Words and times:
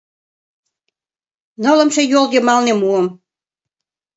Нылымше 1.63 2.03
йол 2.11 2.25
йымалне 2.33 2.73
муым. 2.81 3.07